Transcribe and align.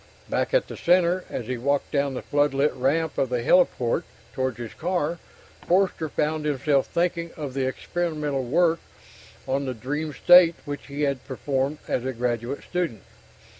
Back 0.27 0.51
at 0.51 0.67
the 0.67 0.75
Center, 0.75 1.25
as 1.29 1.45
he 1.45 1.59
walked 1.59 1.91
down 1.91 2.15
the 2.15 2.23
floodlit 2.23 2.71
ramp 2.75 3.19
of 3.19 3.29
the 3.29 3.43
heliport 3.43 4.01
towards 4.33 4.57
his 4.57 4.73
car, 4.73 5.19
Forster 5.67 6.09
found 6.09 6.43
himself 6.43 6.87
thinking 6.87 7.29
of 7.37 7.53
the 7.53 7.67
experimental 7.67 8.43
work 8.43 8.79
on 9.47 9.65
the 9.65 9.75
dream 9.75 10.11
state 10.11 10.55
which 10.65 10.87
he 10.87 11.03
had 11.03 11.23
performed 11.25 11.77
as 11.87 12.03
a 12.03 12.13
graduate 12.13 12.63
student. 12.63 13.03